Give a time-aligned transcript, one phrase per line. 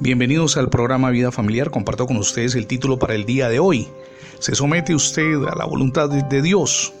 [0.00, 1.70] Bienvenidos al programa Vida Familiar.
[1.70, 3.88] Comparto con ustedes el título para el día de hoy.
[4.38, 6.92] ¿Se somete usted a la voluntad de Dios?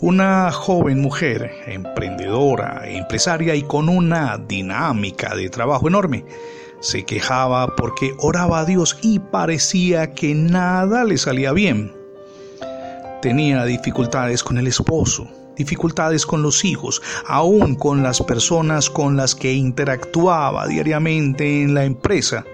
[0.00, 6.24] Una joven mujer, emprendedora, empresaria y con una dinámica de trabajo enorme,
[6.80, 11.92] se quejaba porque oraba a Dios y parecía que nada le salía bien.
[13.20, 15.28] Tenía dificultades con el esposo,
[15.58, 21.84] dificultades con los hijos, aún con las personas con las que interactuaba diariamente en la
[21.84, 22.44] empresa.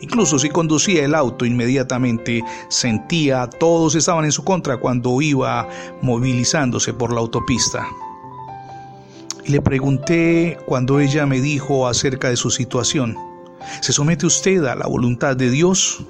[0.00, 5.68] Incluso si conducía el auto inmediatamente sentía todos estaban en su contra cuando iba
[6.00, 7.86] movilizándose por la autopista.
[9.44, 13.16] Y le pregunté cuando ella me dijo acerca de su situación,
[13.82, 16.02] ¿se somete usted a la voluntad de Dios?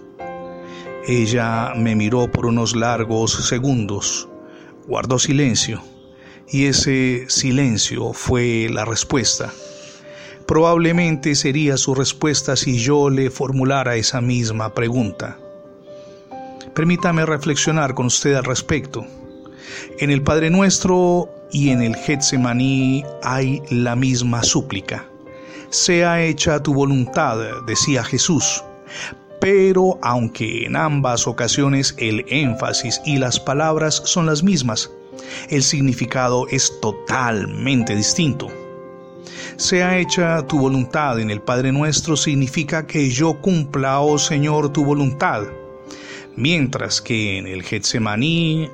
[1.09, 4.28] Ella me miró por unos largos segundos,
[4.87, 5.83] guardó silencio
[6.51, 9.53] y ese silencio fue la respuesta.
[10.47, 15.39] Probablemente sería su respuesta si yo le formulara esa misma pregunta.
[16.75, 19.07] Permítame reflexionar con usted al respecto.
[19.98, 25.07] En el Padre Nuestro y en el Getsemaní hay la misma súplica.
[25.70, 28.64] Sea hecha tu voluntad, decía Jesús.
[29.41, 34.91] Pero aunque en ambas ocasiones el énfasis y las palabras son las mismas,
[35.49, 38.49] el significado es totalmente distinto.
[39.57, 44.85] Sea hecha tu voluntad en el Padre nuestro significa que yo cumpla, oh Señor, tu
[44.85, 45.43] voluntad.
[46.37, 48.71] Mientras que en el Getsemaní,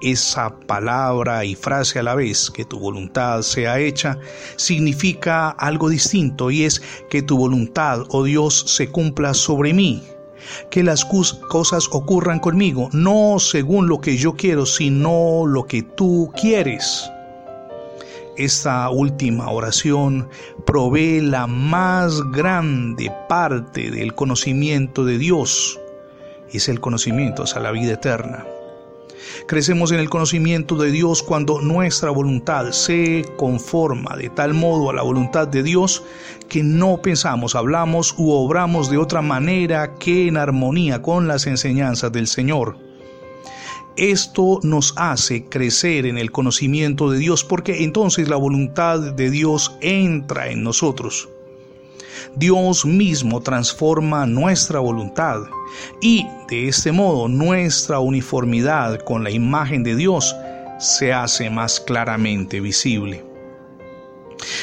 [0.00, 4.18] esa palabra y frase a la vez, que tu voluntad sea hecha,
[4.56, 10.02] significa algo distinto y es que tu voluntad, oh Dios, se cumpla sobre mí,
[10.70, 16.32] que las cosas ocurran conmigo, no según lo que yo quiero, sino lo que tú
[16.40, 17.10] quieres.
[18.36, 20.28] Esta última oración
[20.64, 25.78] provee la más grande parte del conocimiento de Dios.
[26.50, 28.46] Es el conocimiento hacia la vida eterna.
[29.46, 34.94] Crecemos en el conocimiento de Dios cuando nuestra voluntad se conforma de tal modo a
[34.94, 36.02] la voluntad de Dios
[36.48, 42.12] que no pensamos, hablamos u obramos de otra manera que en armonía con las enseñanzas
[42.12, 42.76] del Señor.
[43.96, 49.76] Esto nos hace crecer en el conocimiento de Dios porque entonces la voluntad de Dios
[49.80, 51.28] entra en nosotros.
[52.36, 55.42] Dios mismo transforma nuestra voluntad
[56.00, 60.34] y de este modo nuestra uniformidad con la imagen de Dios
[60.78, 63.29] se hace más claramente visible.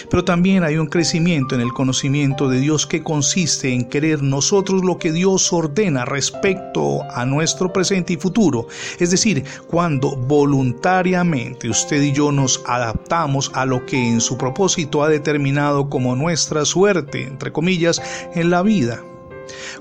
[0.09, 4.83] Pero también hay un crecimiento en el conocimiento de Dios que consiste en querer nosotros
[4.83, 8.67] lo que Dios ordena respecto a nuestro presente y futuro.
[8.99, 15.03] Es decir, cuando voluntariamente usted y yo nos adaptamos a lo que en su propósito
[15.03, 18.01] ha determinado como nuestra suerte, entre comillas,
[18.33, 19.03] en la vida.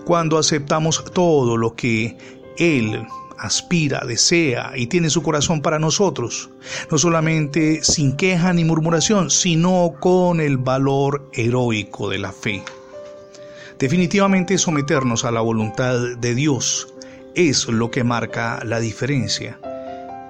[0.05, 2.17] Cuando aceptamos todo lo que
[2.57, 3.07] Él
[3.39, 6.51] aspira, desea y tiene su corazón para nosotros,
[6.91, 12.63] no solamente sin queja ni murmuración, sino con el valor heroico de la fe.
[13.79, 16.95] Definitivamente someternos a la voluntad de Dios
[17.35, 19.61] es lo que marca la diferencia.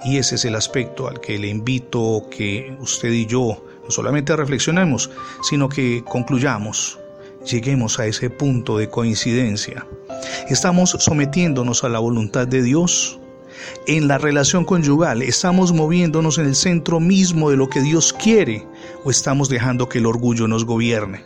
[0.04, 4.34] Y ese es el aspecto al que le invito que usted y yo no solamente
[4.34, 5.10] reflexionemos,
[5.42, 6.98] sino que concluyamos,
[7.44, 9.86] lleguemos a ese punto de coincidencia
[10.48, 13.18] ¿Estamos sometiéndonos a la voluntad de Dios?
[13.86, 18.66] En la relación conyugal, ¿estamos moviéndonos en el centro mismo de lo que Dios quiere
[19.04, 21.24] o estamos dejando que el orgullo nos gobierne?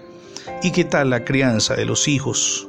[0.62, 2.68] ¿Y qué tal la crianza de los hijos?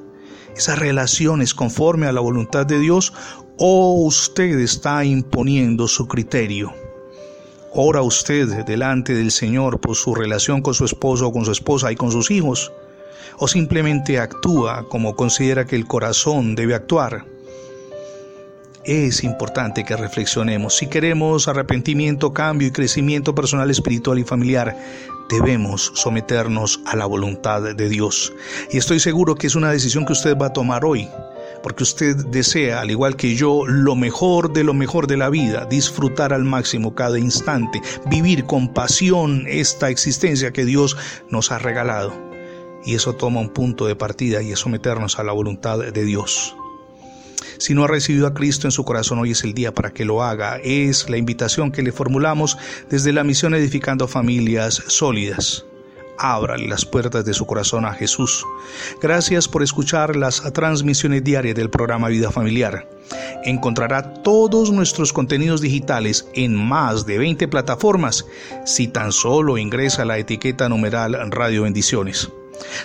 [0.56, 3.14] ¿Esa relación es conforme a la voluntad de Dios
[3.58, 6.74] o usted está imponiendo su criterio?
[7.74, 11.91] ¿Ora usted delante del Señor por su relación con su esposo o con su esposa
[11.91, 12.72] y con sus hijos?
[13.38, 17.25] O simplemente actúa como considera que el corazón debe actuar.
[18.84, 20.75] Es importante que reflexionemos.
[20.75, 24.75] Si queremos arrepentimiento, cambio y crecimiento personal, espiritual y familiar,
[25.30, 28.34] debemos someternos a la voluntad de Dios.
[28.72, 31.08] Y estoy seguro que es una decisión que usted va a tomar hoy,
[31.61, 35.66] porque usted desea, al igual que yo, lo mejor de lo mejor de la vida,
[35.66, 40.97] disfrutar al máximo cada instante, vivir con pasión esta existencia que Dios
[41.29, 42.30] nos ha regalado
[42.85, 46.55] y eso toma un punto de partida y es someternos a la voluntad de Dios.
[47.57, 50.03] Si no ha recibido a Cristo en su corazón, hoy es el día para que
[50.03, 50.57] lo haga.
[50.63, 52.57] Es la invitación que le formulamos
[52.89, 55.66] desde la misión Edificando Familias Sólidas.
[56.17, 58.45] Ábrale las puertas de su corazón a Jesús.
[59.01, 62.87] Gracias por escuchar las transmisiones diarias del programa Vida Familiar.
[63.43, 68.25] Encontrará todos nuestros contenidos digitales en más de 20 plataformas
[68.66, 72.29] si tan solo ingresa la etiqueta numeral Radio Bendiciones.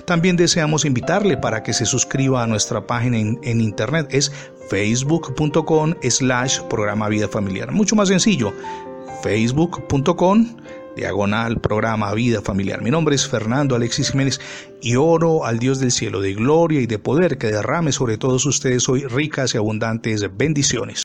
[0.04, 4.08] También deseamos invitarle para que se suscriba a nuestra página en, internet.
[4.10, 4.32] Es
[4.70, 7.72] facebook.com slash programa vida familiar.
[7.72, 8.52] Mucho más sencillo.
[9.22, 10.46] facebook.com
[10.96, 12.82] diagonal programa Vida Familiar.
[12.82, 14.40] Mi nombre es Fernando Alexis Jiménez
[14.80, 18.46] y oro al Dios del cielo de gloria y de poder que derrame sobre todos
[18.46, 21.04] ustedes hoy ricas y abundantes bendiciones.